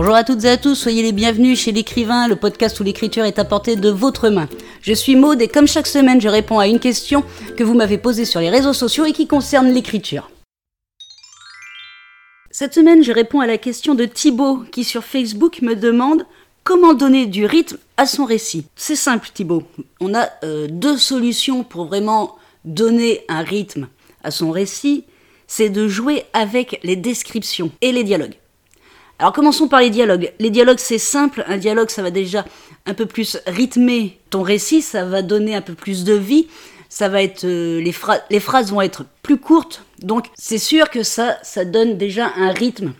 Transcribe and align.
Bonjour 0.00 0.14
à 0.14 0.24
toutes 0.24 0.44
et 0.44 0.48
à 0.48 0.56
tous, 0.56 0.76
soyez 0.76 1.02
les 1.02 1.12
bienvenus 1.12 1.60
chez 1.60 1.72
l'écrivain, 1.72 2.26
le 2.26 2.34
podcast 2.34 2.80
où 2.80 2.82
l'écriture 2.82 3.26
est 3.26 3.38
apportée 3.38 3.76
de 3.76 3.90
votre 3.90 4.30
main. 4.30 4.48
Je 4.80 4.94
suis 4.94 5.14
Maude 5.14 5.42
et 5.42 5.46
comme 5.46 5.68
chaque 5.68 5.86
semaine, 5.86 6.22
je 6.22 6.28
réponds 6.30 6.58
à 6.58 6.68
une 6.68 6.80
question 6.80 7.22
que 7.58 7.64
vous 7.64 7.74
m'avez 7.74 7.98
posée 7.98 8.24
sur 8.24 8.40
les 8.40 8.48
réseaux 8.48 8.72
sociaux 8.72 9.04
et 9.04 9.12
qui 9.12 9.26
concerne 9.26 9.68
l'écriture. 9.68 10.30
Cette 12.50 12.72
semaine, 12.72 13.04
je 13.04 13.12
réponds 13.12 13.40
à 13.40 13.46
la 13.46 13.58
question 13.58 13.94
de 13.94 14.06
Thibaut 14.06 14.64
qui 14.72 14.84
sur 14.84 15.04
Facebook 15.04 15.60
me 15.60 15.76
demande 15.76 16.24
comment 16.64 16.94
donner 16.94 17.26
du 17.26 17.44
rythme 17.44 17.76
à 17.98 18.06
son 18.06 18.24
récit. 18.24 18.64
C'est 18.76 18.96
simple 18.96 19.28
Thibaut, 19.34 19.64
on 20.00 20.14
a 20.14 20.30
euh, 20.44 20.66
deux 20.66 20.96
solutions 20.96 21.62
pour 21.62 21.84
vraiment 21.84 22.36
donner 22.64 23.20
un 23.28 23.42
rythme 23.42 23.86
à 24.24 24.30
son 24.30 24.50
récit, 24.50 25.04
c'est 25.46 25.68
de 25.68 25.88
jouer 25.88 26.24
avec 26.32 26.80
les 26.84 26.96
descriptions 26.96 27.70
et 27.82 27.92
les 27.92 28.02
dialogues. 28.02 28.39
Alors 29.20 29.34
commençons 29.34 29.68
par 29.68 29.80
les 29.80 29.90
dialogues. 29.90 30.32
Les 30.38 30.48
dialogues 30.48 30.78
c'est 30.78 30.96
simple, 30.96 31.44
un 31.46 31.58
dialogue 31.58 31.90
ça 31.90 32.00
va 32.02 32.10
déjà 32.10 32.46
un 32.86 32.94
peu 32.94 33.04
plus 33.04 33.36
rythmer 33.46 34.18
ton 34.30 34.40
récit, 34.40 34.80
ça 34.80 35.04
va 35.04 35.20
donner 35.20 35.54
un 35.54 35.60
peu 35.60 35.74
plus 35.74 36.04
de 36.04 36.14
vie, 36.14 36.48
ça 36.88 37.10
va 37.10 37.22
être 37.22 37.44
euh, 37.44 37.82
les, 37.82 37.94
les 38.30 38.40
phrases 38.40 38.72
vont 38.72 38.80
être 38.80 39.04
plus 39.22 39.36
courtes, 39.36 39.84
donc 40.02 40.28
c'est 40.36 40.56
sûr 40.56 40.88
que 40.88 41.02
ça 41.02 41.36
ça 41.42 41.66
donne 41.66 41.98
déjà 41.98 42.32
un 42.34 42.50
rythme. 42.50 42.94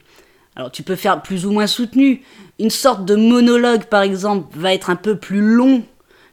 Alors 0.56 0.70
tu 0.70 0.82
peux 0.82 0.94
faire 0.94 1.22
plus 1.22 1.46
ou 1.46 1.52
moins 1.52 1.66
soutenu, 1.66 2.22
une 2.58 2.68
sorte 2.68 3.06
de 3.06 3.16
monologue 3.16 3.84
par 3.84 4.02
exemple 4.02 4.46
va 4.58 4.74
être 4.74 4.90
un 4.90 4.96
peu 4.96 5.16
plus 5.16 5.40
long 5.40 5.84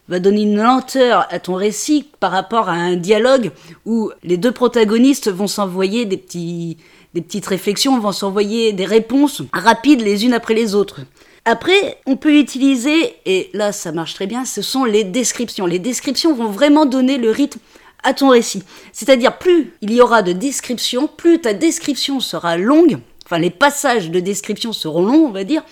va 0.08 0.20
donner 0.20 0.42
une 0.42 0.56
lenteur 0.56 1.26
à 1.30 1.38
ton 1.38 1.54
récit 1.54 2.10
par 2.18 2.30
rapport 2.30 2.68
à 2.68 2.72
un 2.72 2.96
dialogue 2.96 3.52
où 3.84 4.10
les 4.22 4.36
deux 4.36 4.52
protagonistes 4.52 5.30
vont 5.30 5.46
s'envoyer 5.46 6.06
des 6.06 6.16
petits 6.16 6.78
des 7.14 7.22
petites 7.22 7.46
réflexions, 7.46 7.98
vont 7.98 8.12
s'envoyer 8.12 8.72
des 8.72 8.84
réponses 8.84 9.42
rapides 9.52 10.02
les 10.02 10.24
unes 10.24 10.34
après 10.34 10.54
les 10.54 10.74
autres. 10.74 11.00
Après, 11.44 11.98
on 12.06 12.16
peut 12.16 12.38
utiliser, 12.38 13.16
et 13.24 13.50
là 13.54 13.72
ça 13.72 13.92
marche 13.92 14.14
très 14.14 14.26
bien, 14.26 14.44
ce 14.44 14.60
sont 14.60 14.84
les 14.84 15.04
descriptions. 15.04 15.66
Les 15.66 15.78
descriptions 15.78 16.34
vont 16.34 16.50
vraiment 16.50 16.84
donner 16.84 17.16
le 17.16 17.30
rythme 17.30 17.60
à 18.02 18.12
ton 18.12 18.28
récit. 18.28 18.62
C'est-à-dire, 18.92 19.38
plus 19.38 19.72
il 19.80 19.92
y 19.92 20.00
aura 20.00 20.22
de 20.22 20.32
descriptions, 20.32 21.08
plus 21.08 21.40
ta 21.40 21.54
description 21.54 22.20
sera 22.20 22.56
longue, 22.56 22.98
enfin 23.24 23.38
les 23.38 23.50
passages 23.50 24.10
de 24.10 24.20
description 24.20 24.72
seront 24.72 25.02
longs, 25.02 25.26
on 25.26 25.30
va 25.30 25.44
dire, 25.44 25.64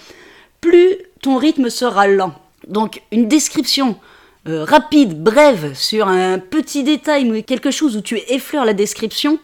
plus 0.61 0.97
ton 1.20 1.37
rythme 1.37 1.69
sera 1.69 2.07
lent. 2.07 2.33
Donc 2.67 3.03
une 3.12 3.29
description 3.29 3.97
euh, 4.48 4.64
rapide, 4.64 5.23
brève, 5.23 5.75
sur 5.75 6.09
un 6.09 6.39
petit 6.39 6.84
détail 6.84 7.31
ou 7.31 7.42
quelque 7.42 7.70
chose 7.70 7.97
où 7.97 8.01
tu 8.01 8.19
effleures 8.29 8.64
la 8.64 8.75
description, 8.75 9.39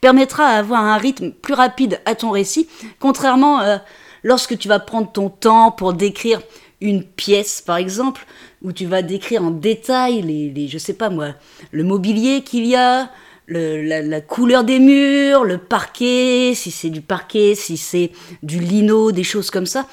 permettra 0.00 0.56
d'avoir 0.56 0.82
un 0.84 0.96
rythme 0.96 1.30
plus 1.30 1.54
rapide 1.54 2.00
à 2.04 2.14
ton 2.14 2.30
récit, 2.30 2.68
contrairement 2.98 3.60
euh, 3.60 3.78
lorsque 4.22 4.58
tu 4.58 4.68
vas 4.68 4.78
prendre 4.78 5.10
ton 5.10 5.30
temps 5.30 5.70
pour 5.70 5.92
décrire 5.92 6.40
une 6.80 7.04
pièce, 7.04 7.60
par 7.60 7.76
exemple, 7.76 8.26
où 8.62 8.72
tu 8.72 8.86
vas 8.86 9.02
décrire 9.02 9.44
en 9.44 9.50
détail 9.50 10.22
les, 10.22 10.68
je 10.68 10.78
sais 10.78 10.94
pas 10.94 11.10
moi, 11.10 11.28
le 11.70 11.84
mobilier 11.84 12.42
qu'il 12.42 12.66
y 12.66 12.76
a, 12.76 13.10
la, 13.48 14.20
couleur 14.20 14.64
des 14.64 14.78
murs, 14.78 15.44
le 15.44 15.58
parquet, 15.58 16.52
si 16.54 16.70
c'est 16.70 16.90
du 16.90 17.00
parquet, 17.00 17.54
si 17.54 17.76
c'est 17.76 18.10
du 18.42 18.58
lino, 18.58 19.12
des 19.12 19.24
choses 19.24 19.50
comme 19.50 19.66
ça. 19.66 19.86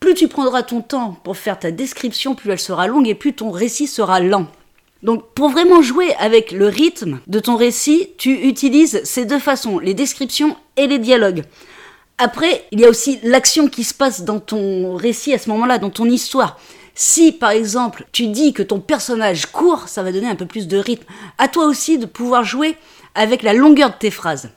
Plus 0.00 0.14
tu 0.14 0.28
prendras 0.28 0.62
ton 0.62 0.82
temps 0.82 1.16
pour 1.24 1.36
faire 1.36 1.58
ta 1.58 1.70
description, 1.70 2.34
plus 2.34 2.50
elle 2.50 2.58
sera 2.58 2.86
longue 2.86 3.08
et 3.08 3.14
plus 3.14 3.32
ton 3.32 3.50
récit 3.50 3.86
sera 3.86 4.20
lent. 4.20 4.46
Donc 5.06 5.28
pour 5.34 5.50
vraiment 5.50 5.82
jouer 5.82 6.12
avec 6.16 6.50
le 6.50 6.66
rythme 6.66 7.20
de 7.28 7.38
ton 7.38 7.54
récit, 7.54 8.08
tu 8.18 8.48
utilises 8.48 9.00
ces 9.04 9.24
deux 9.24 9.38
façons, 9.38 9.78
les 9.78 9.94
descriptions 9.94 10.56
et 10.76 10.88
les 10.88 10.98
dialogues. 10.98 11.44
Après, 12.18 12.64
il 12.72 12.80
y 12.80 12.84
a 12.84 12.88
aussi 12.88 13.20
l'action 13.22 13.68
qui 13.68 13.84
se 13.84 13.94
passe 13.94 14.22
dans 14.24 14.40
ton 14.40 14.96
récit 14.96 15.32
à 15.32 15.38
ce 15.38 15.48
moment-là, 15.50 15.78
dans 15.78 15.90
ton 15.90 16.06
histoire. 16.06 16.58
Si 16.96 17.30
par 17.30 17.50
exemple 17.50 18.04
tu 18.10 18.26
dis 18.26 18.52
que 18.52 18.64
ton 18.64 18.80
personnage 18.80 19.46
court, 19.46 19.86
ça 19.86 20.02
va 20.02 20.10
donner 20.10 20.28
un 20.28 20.34
peu 20.34 20.46
plus 20.46 20.66
de 20.66 20.76
rythme. 20.76 21.06
À 21.38 21.46
toi 21.46 21.66
aussi 21.66 21.98
de 21.98 22.06
pouvoir 22.06 22.42
jouer 22.42 22.76
avec 23.14 23.44
la 23.44 23.52
longueur 23.52 23.90
de 23.90 23.98
tes 24.00 24.10
phrases. 24.10 24.50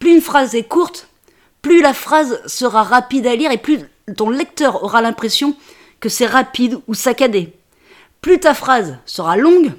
Plus 0.00 0.16
une 0.16 0.20
phrase 0.20 0.56
est 0.56 0.64
courte, 0.64 1.06
plus 1.62 1.82
la 1.82 1.94
phrase 1.94 2.42
sera 2.46 2.82
rapide 2.82 3.28
à 3.28 3.36
lire 3.36 3.52
et 3.52 3.58
plus 3.58 3.78
ton 4.16 4.28
lecteur 4.28 4.82
aura 4.82 5.02
l'impression 5.02 5.54
que 6.00 6.08
c'est 6.08 6.26
rapide 6.26 6.78
ou 6.88 6.94
saccadé. 6.94 7.52
Plus 8.22 8.40
ta 8.40 8.54
phrase 8.54 8.96
sera 9.06 9.36
longue, 9.36 9.70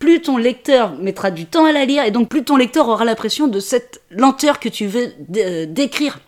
plus 0.00 0.22
ton 0.22 0.38
lecteur 0.38 0.96
mettra 0.98 1.30
du 1.30 1.46
temps 1.46 1.66
à 1.66 1.72
la 1.72 1.84
lire 1.84 2.02
et 2.04 2.10
donc 2.10 2.28
plus 2.28 2.42
ton 2.42 2.56
lecteur 2.56 2.88
aura 2.88 3.04
l'impression 3.04 3.46
de 3.46 3.60
cette 3.60 4.00
lenteur 4.10 4.58
que 4.58 4.68
tu 4.68 4.86
veux 4.86 5.12
euh, 5.36 5.66
décrire. 5.66 6.18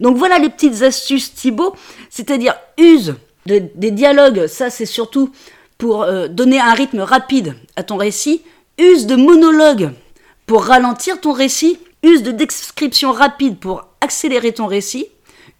Donc 0.00 0.16
voilà 0.16 0.38
les 0.38 0.48
petites 0.48 0.82
astuces 0.82 1.34
Thibaut, 1.34 1.76
c'est-à-dire 2.08 2.56
use 2.78 3.14
des 3.46 3.90
dialogues, 3.90 4.46
ça 4.46 4.70
c'est 4.70 4.86
surtout 4.86 5.30
pour 5.76 6.02
euh, 6.02 6.28
donner 6.28 6.58
un 6.60 6.72
rythme 6.72 7.00
rapide 7.00 7.54
à 7.76 7.82
ton 7.82 7.96
récit, 7.96 8.42
use 8.78 9.06
de 9.06 9.16
monologues 9.16 9.90
pour 10.46 10.64
ralentir 10.64 11.20
ton 11.20 11.32
récit, 11.32 11.78
use 12.02 12.22
de 12.22 12.32
description 12.32 13.12
rapide 13.12 13.58
pour 13.58 13.84
accélérer 14.00 14.52
ton 14.52 14.66
récit, 14.66 15.08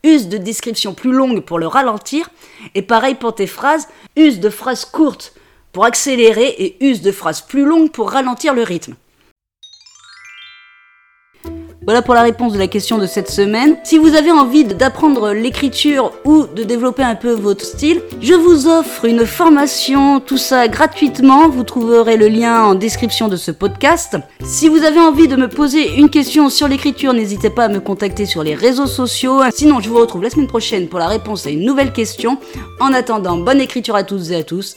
use 0.03 0.29
de 0.29 0.39
description 0.39 0.95
plus 0.95 1.13
longue 1.13 1.41
pour 1.41 1.59
le 1.59 1.67
ralentir, 1.67 2.31
et 2.75 2.83
pareil 2.83 3.17
pour 3.17 3.35
tes 3.35 3.47
phrases, 3.47 3.89
use 4.17 4.41
de 4.41 4.49
phrases 4.49 4.87
courtes 4.87 5.35
pour 5.73 5.85
accélérer 5.85 6.49
et 6.59 6.85
use 6.85 7.03
de 7.03 7.13
phrases 7.13 7.41
plus 7.41 7.65
longues 7.65 7.91
pour 7.91 8.11
ralentir 8.11 8.55
le 8.55 8.63
rythme. 8.63 8.95
Voilà 11.91 12.03
pour 12.03 12.15
la 12.15 12.23
réponse 12.23 12.53
de 12.53 12.59
la 12.59 12.69
question 12.69 12.99
de 12.99 13.07
cette 13.07 13.31
semaine. 13.31 13.77
Si 13.85 13.97
vous 13.97 14.15
avez 14.15 14.31
envie 14.31 14.65
d'apprendre 14.65 15.33
l'écriture 15.33 16.13
ou 16.25 16.47
de 16.47 16.63
développer 16.63 17.03
un 17.03 17.15
peu 17.15 17.33
votre 17.33 17.65
style, 17.65 18.03
je 18.21 18.35
vous 18.35 18.69
offre 18.69 19.07
une 19.07 19.25
formation, 19.25 20.21
tout 20.21 20.37
ça 20.37 20.69
gratuitement. 20.69 21.49
Vous 21.49 21.65
trouverez 21.65 22.19
le 22.19 22.29
lien 22.29 22.63
en 22.65 22.75
description 22.75 23.29
de 23.29 23.37
ce 23.37 23.51
podcast. 23.51 24.19
Si 24.45 24.69
vous 24.69 24.85
avez 24.85 25.01
envie 25.01 25.27
de 25.27 25.37
me 25.37 25.49
poser 25.49 25.97
une 25.97 26.11
question 26.11 26.51
sur 26.51 26.69
l'écriture, 26.69 27.15
n'hésitez 27.15 27.51
pas 27.51 27.65
à 27.65 27.69
me 27.69 27.81
contacter 27.81 28.27
sur 28.27 28.45
les 28.45 28.55
réseaux 28.55 28.87
sociaux. 28.87 29.41
Sinon, 29.53 29.81
je 29.81 29.89
vous 29.89 29.99
retrouve 29.99 30.23
la 30.23 30.31
semaine 30.31 30.49
prochaine 30.49 30.87
pour 30.87 30.99
la 30.99 31.09
réponse 31.09 31.47
à 31.47 31.51
une 31.51 31.65
nouvelle 31.65 31.93
question. 31.93 32.39
En 32.79 32.93
attendant, 32.93 33.39
bonne 33.39 33.61
écriture 33.61 33.97
à 33.97 34.05
toutes 34.05 34.31
et 34.31 34.37
à 34.37 34.43
tous 34.45 34.77